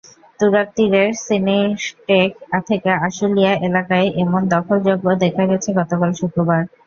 [0.39, 2.29] তুরাগতীরের সিন্নিরটেক
[2.69, 6.61] থেকে আশুলিয়া এলাকায় এমন দখলযজ্ঞ দেখা গেছে গতকাল শুক্রবার।